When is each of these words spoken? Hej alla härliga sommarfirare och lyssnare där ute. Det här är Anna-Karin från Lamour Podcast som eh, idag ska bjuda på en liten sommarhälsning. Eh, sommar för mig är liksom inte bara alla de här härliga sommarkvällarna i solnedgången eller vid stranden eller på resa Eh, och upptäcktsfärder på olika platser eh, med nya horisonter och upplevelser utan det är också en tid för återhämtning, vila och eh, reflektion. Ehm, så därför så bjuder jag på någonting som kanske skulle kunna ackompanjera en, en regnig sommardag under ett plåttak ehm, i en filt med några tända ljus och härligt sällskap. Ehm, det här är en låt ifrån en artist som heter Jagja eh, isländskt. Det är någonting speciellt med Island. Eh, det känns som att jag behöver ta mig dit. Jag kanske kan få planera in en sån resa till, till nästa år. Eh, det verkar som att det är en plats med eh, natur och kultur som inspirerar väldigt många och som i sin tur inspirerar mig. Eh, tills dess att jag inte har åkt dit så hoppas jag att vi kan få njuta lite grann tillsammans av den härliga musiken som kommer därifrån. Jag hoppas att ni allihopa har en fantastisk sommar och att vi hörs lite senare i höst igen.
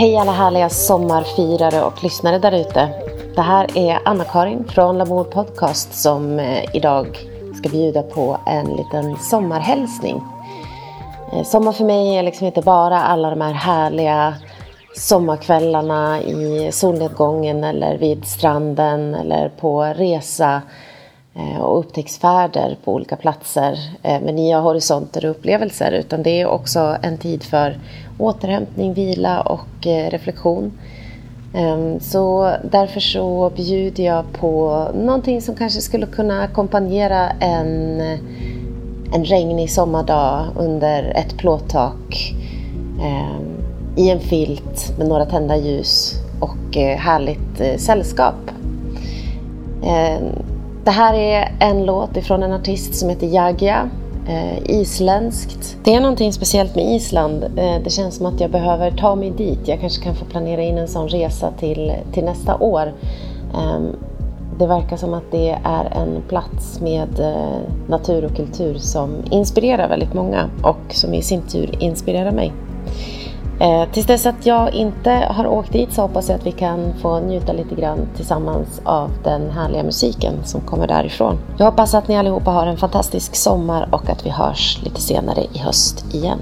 Hej 0.00 0.16
alla 0.16 0.32
härliga 0.32 0.68
sommarfirare 0.68 1.82
och 1.82 2.04
lyssnare 2.04 2.38
där 2.38 2.52
ute. 2.52 2.88
Det 3.34 3.40
här 3.40 3.78
är 3.78 3.98
Anna-Karin 4.04 4.64
från 4.64 4.98
Lamour 4.98 5.24
Podcast 5.24 5.94
som 5.94 6.38
eh, 6.38 6.76
idag 6.76 7.18
ska 7.58 7.68
bjuda 7.68 8.02
på 8.02 8.40
en 8.46 8.66
liten 8.66 9.16
sommarhälsning. 9.16 10.22
Eh, 11.32 11.42
sommar 11.42 11.72
för 11.72 11.84
mig 11.84 12.16
är 12.16 12.22
liksom 12.22 12.46
inte 12.46 12.62
bara 12.62 13.02
alla 13.02 13.30
de 13.30 13.40
här 13.40 13.52
härliga 13.52 14.34
sommarkvällarna 14.96 16.20
i 16.20 16.70
solnedgången 16.72 17.64
eller 17.64 17.98
vid 17.98 18.24
stranden 18.24 19.14
eller 19.14 19.48
på 19.48 19.82
resa 19.82 20.62
Eh, 21.34 21.60
och 21.60 21.78
upptäcktsfärder 21.78 22.76
på 22.84 22.94
olika 22.94 23.16
platser 23.16 23.78
eh, 24.02 24.20
med 24.20 24.34
nya 24.34 24.60
horisonter 24.60 25.24
och 25.24 25.30
upplevelser 25.30 25.92
utan 25.92 26.22
det 26.22 26.40
är 26.40 26.46
också 26.46 26.96
en 27.02 27.18
tid 27.18 27.42
för 27.42 27.78
återhämtning, 28.18 28.94
vila 28.94 29.40
och 29.40 29.86
eh, 29.86 30.10
reflektion. 30.10 30.72
Ehm, 31.54 32.00
så 32.00 32.52
därför 32.70 33.00
så 33.00 33.52
bjuder 33.56 34.04
jag 34.04 34.32
på 34.32 34.84
någonting 34.94 35.42
som 35.42 35.54
kanske 35.54 35.80
skulle 35.80 36.06
kunna 36.06 36.42
ackompanjera 36.42 37.30
en, 37.30 38.00
en 39.14 39.24
regnig 39.24 39.70
sommardag 39.70 40.46
under 40.56 41.04
ett 41.04 41.38
plåttak 41.38 42.34
ehm, 43.02 43.62
i 43.96 44.10
en 44.10 44.20
filt 44.20 44.98
med 44.98 45.08
några 45.08 45.24
tända 45.24 45.56
ljus 45.56 46.14
och 46.40 46.76
härligt 46.76 47.80
sällskap. 47.80 48.50
Ehm, 49.84 50.49
det 50.84 50.90
här 50.90 51.14
är 51.14 51.52
en 51.60 51.84
låt 51.84 52.16
ifrån 52.16 52.42
en 52.42 52.52
artist 52.52 52.94
som 52.94 53.08
heter 53.08 53.26
Jagja 53.26 53.88
eh, 54.28 54.70
isländskt. 54.70 55.76
Det 55.84 55.94
är 55.94 56.00
någonting 56.00 56.32
speciellt 56.32 56.74
med 56.74 56.94
Island. 56.94 57.44
Eh, 57.44 57.82
det 57.84 57.90
känns 57.90 58.16
som 58.16 58.26
att 58.26 58.40
jag 58.40 58.50
behöver 58.50 58.90
ta 58.90 59.14
mig 59.14 59.30
dit. 59.30 59.58
Jag 59.64 59.80
kanske 59.80 60.04
kan 60.04 60.14
få 60.14 60.24
planera 60.24 60.62
in 60.62 60.78
en 60.78 60.88
sån 60.88 61.08
resa 61.08 61.50
till, 61.58 61.92
till 62.12 62.24
nästa 62.24 62.56
år. 62.56 62.92
Eh, 63.54 63.80
det 64.58 64.66
verkar 64.66 64.96
som 64.96 65.14
att 65.14 65.30
det 65.30 65.58
är 65.64 65.84
en 65.84 66.22
plats 66.28 66.80
med 66.80 67.20
eh, 67.20 67.88
natur 67.88 68.24
och 68.24 68.36
kultur 68.36 68.74
som 68.74 69.10
inspirerar 69.30 69.88
väldigt 69.88 70.14
många 70.14 70.50
och 70.62 70.94
som 70.94 71.14
i 71.14 71.22
sin 71.22 71.42
tur 71.42 71.76
inspirerar 71.80 72.32
mig. 72.32 72.52
Eh, 73.60 73.88
tills 73.92 74.06
dess 74.06 74.26
att 74.26 74.46
jag 74.46 74.74
inte 74.74 75.10
har 75.10 75.46
åkt 75.46 75.72
dit 75.72 75.92
så 75.92 76.02
hoppas 76.02 76.28
jag 76.28 76.38
att 76.38 76.46
vi 76.46 76.52
kan 76.52 76.94
få 77.02 77.20
njuta 77.20 77.52
lite 77.52 77.74
grann 77.74 77.98
tillsammans 78.16 78.80
av 78.84 79.10
den 79.24 79.50
härliga 79.50 79.82
musiken 79.82 80.34
som 80.44 80.60
kommer 80.60 80.86
därifrån. 80.86 81.38
Jag 81.58 81.66
hoppas 81.66 81.94
att 81.94 82.08
ni 82.08 82.16
allihopa 82.16 82.50
har 82.50 82.66
en 82.66 82.76
fantastisk 82.76 83.36
sommar 83.36 83.88
och 83.90 84.10
att 84.10 84.26
vi 84.26 84.30
hörs 84.30 84.82
lite 84.82 85.00
senare 85.00 85.40
i 85.52 85.58
höst 85.58 86.14
igen. 86.14 86.38